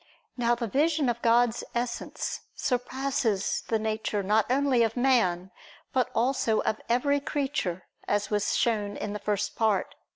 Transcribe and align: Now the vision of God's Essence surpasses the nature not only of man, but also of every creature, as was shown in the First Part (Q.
Now 0.35 0.55
the 0.55 0.65
vision 0.65 1.09
of 1.09 1.21
God's 1.21 1.63
Essence 1.75 2.39
surpasses 2.55 3.61
the 3.67 3.77
nature 3.77 4.23
not 4.23 4.47
only 4.51 4.81
of 4.81 4.97
man, 4.97 5.51
but 5.93 6.09
also 6.15 6.61
of 6.61 6.81
every 6.89 7.19
creature, 7.19 7.83
as 8.07 8.31
was 8.31 8.55
shown 8.57 8.97
in 8.97 9.13
the 9.13 9.19
First 9.19 9.55
Part 9.55 9.91
(Q. 9.91 9.99